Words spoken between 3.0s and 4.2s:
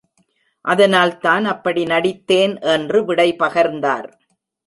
விடை பகர்ந்தார்.